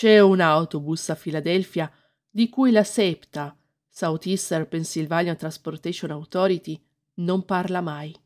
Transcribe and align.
C'è 0.00 0.18
un 0.18 0.40
autobus 0.40 1.10
a 1.10 1.14
Filadelfia 1.14 1.92
di 2.30 2.48
cui 2.48 2.70
la 2.70 2.84
SEPTA, 2.84 3.54
Southeastern 3.86 4.66
Pennsylvania 4.66 5.34
Transportation 5.34 6.10
Authority, 6.10 6.82
non 7.16 7.44
parla 7.44 7.82
mai. 7.82 8.18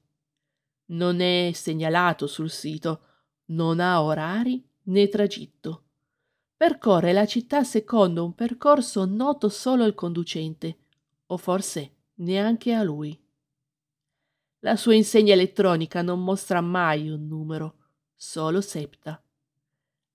Non 0.91 1.19
è 1.19 1.51
segnalato 1.53 2.29
sul 2.29 2.49
sito, 2.49 3.01
non 3.47 3.81
ha 3.81 4.01
orari 4.05 4.65
né 4.83 5.09
tragitto. 5.09 5.87
Percorre 6.57 7.13
la 7.13 7.27
città 7.27 7.65
secondo 7.65 8.25
un 8.25 8.37
percorso 8.37 9.05
noto 9.05 9.49
solo 9.49 9.83
al 9.83 9.97
conducente, 9.97 10.77
o 11.27 11.37
forse 11.37 11.95
neanche 12.19 12.73
a 12.73 12.85
lui. 12.85 13.21
La 14.61 14.77
sua 14.77 14.95
insegna 14.95 15.33
elettronica 15.33 16.03
non 16.03 16.23
mostra 16.23 16.61
mai 16.61 17.11
un 17.11 17.27
numero, 17.27 17.79
solo 18.15 18.61
septa. 18.61 19.21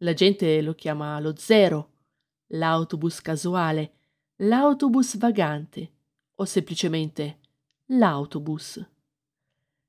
La 0.01 0.13
gente 0.13 0.61
lo 0.61 0.75
chiama 0.75 1.19
lo 1.19 1.35
zero, 1.35 1.91
l'autobus 2.47 3.21
casuale, 3.21 3.93
l'autobus 4.37 5.17
vagante 5.17 5.91
o 6.35 6.45
semplicemente 6.45 7.39
l'autobus. 7.87 8.81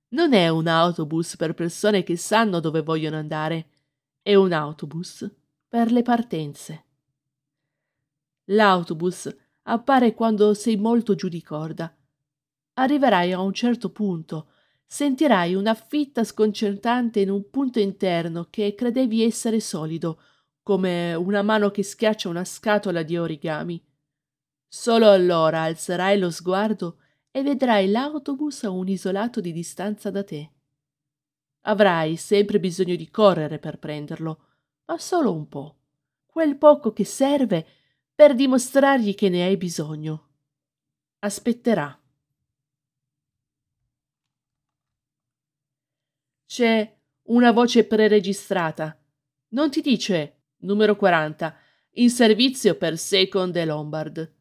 Non 0.08 0.32
è 0.32 0.48
un 0.48 0.66
autobus 0.66 1.36
per 1.36 1.54
persone 1.54 2.02
che 2.02 2.16
sanno 2.16 2.58
dove 2.58 2.82
vogliono 2.82 3.18
andare, 3.18 3.68
è 4.20 4.34
un 4.34 4.52
autobus 4.52 5.30
per 5.68 5.92
le 5.92 6.02
partenze. 6.02 6.84
L'autobus 8.46 9.32
appare 9.62 10.14
quando 10.14 10.54
sei 10.54 10.76
molto 10.76 11.14
giù 11.14 11.28
di 11.28 11.40
corda. 11.40 11.96
Arriverai 12.74 13.32
a 13.32 13.40
un 13.40 13.52
certo 13.52 13.90
punto, 13.90 14.49
sentirai 14.92 15.54
una 15.54 15.74
fitta 15.74 16.24
sconcertante 16.24 17.20
in 17.20 17.30
un 17.30 17.48
punto 17.48 17.78
interno 17.78 18.48
che 18.50 18.74
credevi 18.74 19.22
essere 19.22 19.60
solido, 19.60 20.20
come 20.64 21.14
una 21.14 21.42
mano 21.42 21.70
che 21.70 21.84
schiaccia 21.84 22.28
una 22.28 22.44
scatola 22.44 23.04
di 23.04 23.16
origami. 23.16 23.80
Solo 24.66 25.08
allora 25.08 25.62
alzerai 25.62 26.18
lo 26.18 26.32
sguardo 26.32 26.98
e 27.30 27.44
vedrai 27.44 27.88
l'autobus 27.88 28.64
a 28.64 28.70
un 28.70 28.88
isolato 28.88 29.40
di 29.40 29.52
distanza 29.52 30.10
da 30.10 30.24
te. 30.24 30.50
Avrai 31.62 32.16
sempre 32.16 32.58
bisogno 32.58 32.96
di 32.96 33.08
correre 33.10 33.60
per 33.60 33.78
prenderlo, 33.78 34.44
ma 34.86 34.98
solo 34.98 35.32
un 35.32 35.46
po', 35.48 35.76
quel 36.26 36.56
poco 36.56 36.92
che 36.92 37.04
serve 37.04 37.64
per 38.12 38.34
dimostrargli 38.34 39.14
che 39.14 39.28
ne 39.28 39.44
hai 39.44 39.56
bisogno. 39.56 40.30
Aspetterà. 41.20 41.99
C'è 46.50 46.98
una 47.26 47.52
voce 47.52 47.84
preregistrata. 47.84 49.00
Non 49.50 49.70
ti 49.70 49.80
dice 49.80 50.46
numero 50.62 50.96
40, 50.96 51.56
in 51.92 52.10
servizio 52.10 52.74
per 52.74 52.98
Second 52.98 53.54
e 53.54 53.64
Lombard. 53.64 54.34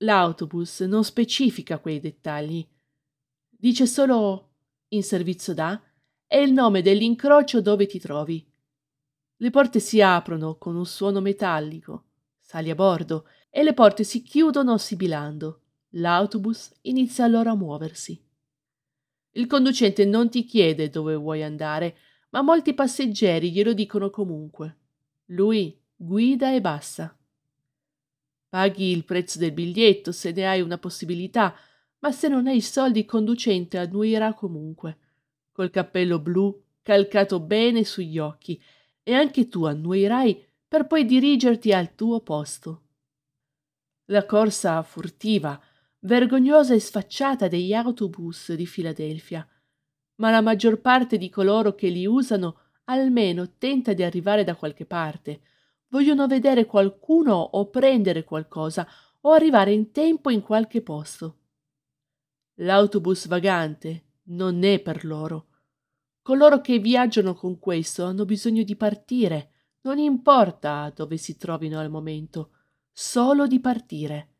L'autobus 0.00 0.80
non 0.80 1.04
specifica 1.04 1.78
quei 1.78 2.00
dettagli. 2.00 2.68
Dice 3.48 3.86
solo 3.86 4.56
in 4.88 5.02
servizio 5.02 5.54
da 5.54 5.82
e 6.26 6.42
il 6.42 6.52
nome 6.52 6.82
dell'incrocio 6.82 7.62
dove 7.62 7.86
ti 7.86 7.98
trovi. 7.98 8.46
Le 9.36 9.48
porte 9.50 9.80
si 9.80 10.02
aprono 10.02 10.58
con 10.58 10.76
un 10.76 10.84
suono 10.84 11.22
metallico. 11.22 12.08
Sali 12.40 12.68
a 12.68 12.74
bordo 12.74 13.26
e 13.48 13.62
le 13.62 13.72
porte 13.72 14.04
si 14.04 14.20
chiudono 14.20 14.76
sibilando. 14.76 15.62
L'autobus 15.92 16.70
inizia 16.82 17.24
allora 17.24 17.52
a 17.52 17.56
muoversi. 17.56 18.27
Il 19.38 19.46
conducente 19.46 20.04
non 20.04 20.28
ti 20.28 20.44
chiede 20.44 20.90
dove 20.90 21.14
vuoi 21.14 21.44
andare, 21.44 21.96
ma 22.30 22.42
molti 22.42 22.74
passeggeri 22.74 23.52
glielo 23.52 23.72
dicono 23.72 24.10
comunque. 24.10 24.76
Lui 25.26 25.80
guida 25.94 26.52
e 26.52 26.60
basta. 26.60 27.16
Paghi 28.48 28.90
il 28.90 29.04
prezzo 29.04 29.38
del 29.38 29.52
biglietto 29.52 30.10
se 30.10 30.32
ne 30.32 30.48
hai 30.48 30.60
una 30.60 30.76
possibilità, 30.76 31.54
ma 32.00 32.10
se 32.10 32.26
non 32.26 32.48
hai 32.48 32.56
i 32.56 32.60
soldi 32.60 33.00
il 33.00 33.04
conducente 33.04 33.78
annuirà 33.78 34.34
comunque, 34.34 34.98
col 35.52 35.70
cappello 35.70 36.18
blu 36.18 36.60
calcato 36.82 37.38
bene 37.38 37.84
sugli 37.84 38.18
occhi, 38.18 38.60
e 39.04 39.14
anche 39.14 39.48
tu 39.48 39.64
annuirai 39.64 40.44
per 40.66 40.88
poi 40.88 41.04
dirigerti 41.04 41.72
al 41.72 41.94
tuo 41.94 42.22
posto. 42.22 42.82
La 44.06 44.26
corsa 44.26 44.82
furtiva 44.82 45.62
vergognosa 46.00 46.74
e 46.74 46.80
sfacciata 46.80 47.48
degli 47.48 47.72
autobus 47.72 48.52
di 48.54 48.66
Filadelfia, 48.66 49.46
ma 50.16 50.30
la 50.30 50.40
maggior 50.40 50.80
parte 50.80 51.18
di 51.18 51.28
coloro 51.28 51.74
che 51.74 51.88
li 51.88 52.06
usano 52.06 52.60
almeno 52.84 53.56
tenta 53.58 53.92
di 53.92 54.02
arrivare 54.02 54.44
da 54.44 54.54
qualche 54.54 54.86
parte, 54.86 55.40
vogliono 55.88 56.26
vedere 56.26 56.66
qualcuno 56.66 57.34
o 57.34 57.68
prendere 57.68 58.24
qualcosa 58.24 58.86
o 59.22 59.32
arrivare 59.32 59.72
in 59.72 59.90
tempo 59.90 60.30
in 60.30 60.42
qualche 60.42 60.82
posto. 60.82 61.36
L'autobus 62.60 63.26
vagante 63.26 64.04
non 64.28 64.62
è 64.64 64.80
per 64.80 65.04
loro. 65.04 65.46
Coloro 66.22 66.60
che 66.60 66.78
viaggiano 66.78 67.34
con 67.34 67.58
questo 67.58 68.04
hanno 68.04 68.24
bisogno 68.24 68.62
di 68.62 68.76
partire, 68.76 69.52
non 69.82 69.98
importa 69.98 70.92
dove 70.94 71.16
si 71.16 71.36
trovino 71.36 71.78
al 71.78 71.90
momento, 71.90 72.50
solo 72.92 73.46
di 73.46 73.60
partire. 73.60 74.37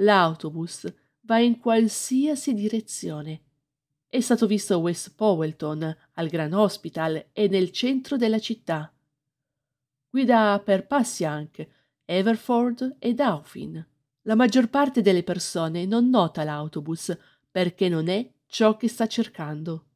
L'autobus 0.00 0.86
va 1.22 1.38
in 1.38 1.58
qualsiasi 1.58 2.54
direzione. 2.54 3.42
È 4.08 4.20
stato 4.20 4.46
visto 4.46 4.74
a 4.74 4.76
West 4.76 5.14
Powelton, 5.16 5.96
al 6.14 6.28
Grand 6.28 6.52
Hospital 6.52 7.30
e 7.32 7.48
nel 7.48 7.72
centro 7.72 8.16
della 8.16 8.38
città. 8.38 8.92
Guida 10.08 10.60
per 10.64 10.86
Passiank, 10.86 11.66
Everford 12.04 12.96
e 13.00 13.12
Dauphin. 13.12 13.84
La 14.22 14.36
maggior 14.36 14.68
parte 14.68 15.02
delle 15.02 15.24
persone 15.24 15.84
non 15.84 16.08
nota 16.08 16.44
l'autobus 16.44 17.16
perché 17.50 17.88
non 17.88 18.08
è 18.08 18.30
ciò 18.46 18.76
che 18.76 18.88
sta 18.88 19.08
cercando. 19.08 19.86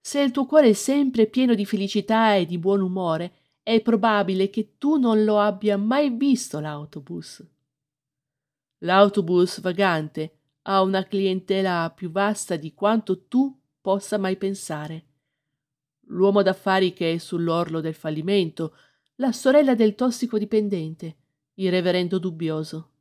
Se 0.00 0.20
il 0.20 0.32
tuo 0.32 0.46
cuore 0.46 0.70
è 0.70 0.72
sempre 0.72 1.26
pieno 1.26 1.54
di 1.54 1.64
felicità 1.64 2.34
e 2.34 2.44
di 2.44 2.58
buon 2.58 2.80
umore, 2.80 3.34
è 3.62 3.80
probabile 3.82 4.50
che 4.50 4.74
tu 4.78 4.96
non 4.98 5.22
lo 5.22 5.38
abbia 5.38 5.76
mai 5.76 6.10
visto 6.10 6.58
l'autobus. 6.58 7.46
L'autobus 8.82 9.60
vagante 9.60 10.38
ha 10.62 10.82
una 10.82 11.04
clientela 11.04 11.90
più 11.94 12.10
vasta 12.10 12.56
di 12.56 12.72
quanto 12.72 13.26
tu 13.26 13.58
possa 13.80 14.18
mai 14.18 14.36
pensare. 14.36 15.06
L'uomo 16.06 16.42
d'affari 16.42 16.92
che 16.92 17.14
è 17.14 17.18
sull'orlo 17.18 17.80
del 17.80 17.94
fallimento, 17.94 18.74
la 19.16 19.32
sorella 19.32 19.74
del 19.74 19.94
tossicodipendente, 19.94 21.16
il 21.54 21.70
reverendo 21.70 22.18
dubbioso. 22.18 22.92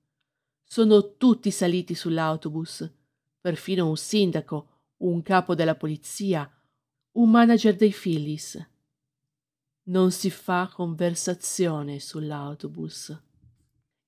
Sono 0.64 1.16
tutti 1.16 1.50
saliti 1.50 1.96
sull'autobus, 1.96 2.90
perfino 3.40 3.88
un 3.88 3.98
sindaco, 3.98 4.82
un 4.98 5.22
capo 5.22 5.56
della 5.56 5.76
polizia, 5.76 6.50
un 7.14 7.30
manager 7.30 7.76
dei 7.76 7.92
Phillies. 7.92 8.70
Non 9.84 10.12
si 10.12 10.30
fa 10.30 10.70
conversazione 10.72 12.00
sull'autobus. 12.00 13.18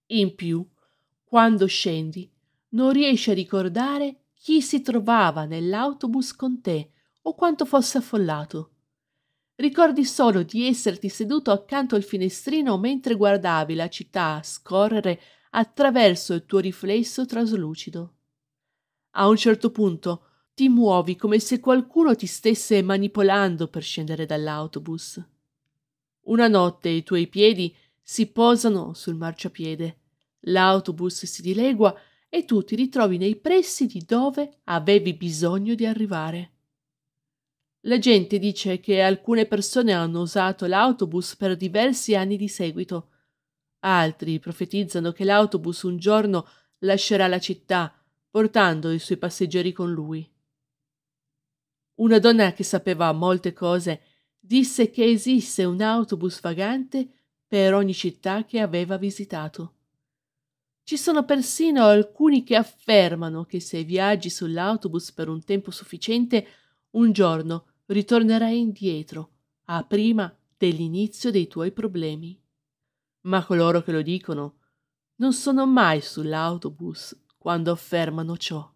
In 0.08 0.36
più, 0.36 0.68
quando 1.31 1.66
scendi, 1.66 2.30
non 2.72 2.92
riesci 2.92 3.31
a 3.31 3.34
ricordare 3.34 4.31
chi 4.34 4.62
si 4.62 4.81
trovava 4.81 5.46
nell'autobus 5.46 6.36
con 6.36 6.59
te 6.59 6.92
o 7.22 7.36
quanto 7.36 7.64
fosse 7.66 8.00
affollato. 8.00 8.72
Ricordi 9.56 10.03
solo 10.03 10.44
di 10.44 10.68
esserti 10.68 11.08
seduto 11.08 11.52
accanto 11.52 11.96
al 11.96 12.03
finestrino 12.03 12.78
mentre 12.78 13.16
guardavi 13.16 13.76
la 13.76 13.88
città 13.88 14.41
scorrere 14.44 15.22
attraverso 15.52 16.34
il 16.34 16.46
tuo 16.46 16.59
riflesso 16.59 17.26
traslucido. 17.26 18.14
A 19.11 19.29
un 19.29 19.38
certo 19.38 19.72
punto 19.72 20.26
ti 20.53 20.67
muovi 20.67 21.16
come 21.16 21.40
se 21.40 21.61
qualcuno 21.61 22.14
ti 22.14 22.26
stesse 22.26 22.82
manipolando 22.82 23.70
per 23.70 23.84
scendere 23.84 24.26
dall'autobus. 24.26 25.23
Una 26.23 26.50
notte 26.50 26.90
i 26.90 27.03
tuoi 27.03 27.28
piedi 27.28 27.73
si 28.02 28.29
posano 28.29 28.94
sul 28.94 29.16
marciapiede 29.16 29.96
L'autobus 30.46 31.26
si 31.26 31.41
dilegua 31.41 31.97
e 32.29 32.46
tu 32.46 32.64
ti 32.64 32.76
ritrovi 32.76 33.17
nei 33.17 33.35
pressi 33.35 33.85
di 33.85 34.03
dove 34.05 34.61
avevi 34.66 35.14
bisogno 35.14 35.76
di 35.76 35.85
arrivare. 35.85 36.52
La 37.85 37.97
gente 37.97 38.40
dice 38.40 38.79
che 38.79 39.02
alcune 39.02 39.46
persone 39.46 39.91
hanno 39.91 40.22
usato 40.22 40.66
l'autobus 40.67 41.35
per 41.35 41.58
diversi 41.58 42.16
anni 42.16 42.38
di 42.38 42.47
seguito. 42.47 43.09
Altri 43.79 44.40
profetizzano 44.40 45.11
che 45.11 45.23
l'autobus 45.23 45.82
un 45.84 45.97
giorno 45.97 46.47
lascerà 46.79 47.28
la 47.28 47.40
città, 47.40 47.94
portando 48.29 48.91
i 48.91 48.99
suoi 48.99 49.17
passeggeri 49.17 49.72
con 49.72 49.91
lui. 49.91 50.28
Una 51.96 52.20
donna 52.20 52.53
che 52.53 52.64
sapeva 52.64 53.11
molte 53.11 53.52
cose 53.53 54.02
disse 54.40 54.90
che 54.90 55.03
esiste 55.03 55.66
un 55.66 55.82
autobus 55.82 56.40
vagante 56.40 57.08
per 57.46 57.73
ogni 57.73 57.94
città 57.94 58.46
che 58.46 58.59
aveva 58.59 58.97
visitato. 58.97 59.81
Ci 60.84 60.98
sono 60.98 61.24
persino 61.26 61.86
alcuni 61.86 62.44
che 62.44 62.56
affermano 62.56 63.46
che 63.46 63.60
se 63.60 63.84
viaggi 63.84 64.30
sull'autobus 64.30 65.12
per 65.14 65.30
un 65.30 65.44
tempo 65.44 65.72
sufficiente, 65.72 66.48
un 66.92 67.12
giorno 67.12 67.68
ritornerai 67.86 68.60
indietro, 68.60 69.32
a 69.66 69.84
prima 69.84 70.36
dell'inizio 70.58 71.32
dei 71.32 71.48
tuoi 71.48 71.72
problemi. 71.72 72.38
ma 73.24 73.46
coloro 73.46 73.82
che 73.82 73.92
lo 73.92 74.02
dicono 74.02 74.58
non 75.18 75.34
sono 75.34 75.68
mai 75.68 76.02
sull'autobus 76.02 77.16
quando 77.38 77.72
affermano 77.72 78.36
ciò. 78.38 78.72